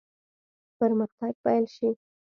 پرمختګ 0.79 1.33
پیل 1.43 1.63
شي. 1.75 1.89